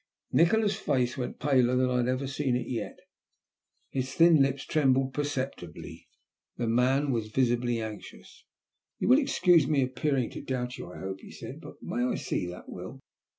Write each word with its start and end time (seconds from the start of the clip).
Nikola's 0.31 0.75
face 0.77 1.15
went 1.15 1.37
paler 1.39 1.75
than 1.75 1.87
I 1.91 1.97
had 1.97 2.07
ever 2.07 2.25
seen 2.25 2.55
it 2.55 2.65
yet. 2.67 2.97
His 3.91 4.15
thin 4.15 4.41
lips 4.41 4.65
trembled 4.65 5.13
perceptibly. 5.13 6.07
The 6.57 6.65
man 6.65 7.11
was 7.11 7.27
visibly 7.27 7.79
anxious. 7.79 8.45
"Tou 8.99 9.09
will 9.09 9.19
excuse 9.19 9.67
my 9.67 9.77
appearing 9.77 10.31
to 10.31 10.41
doubt 10.41 10.79
you, 10.79 10.91
I 10.91 10.97
hope," 11.01 11.19
he 11.19 11.29
said, 11.29 11.61
"but 11.61 11.83
may 11.83 12.01
I 12.03 12.15
see 12.15 12.47
that 12.47 12.67
will?" 12.67 12.99